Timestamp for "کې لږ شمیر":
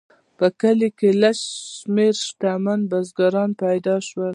0.99-2.13